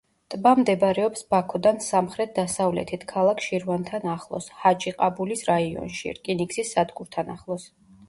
[0.33, 7.75] ტბა მდებარეობს ბაქოდან სამხრეთ-დასავლეთით, ქალაქ შირვანთან ახლოს, ჰაჯიყაბულის რაიონში, რკინიგზის სადგურთან ახლოს.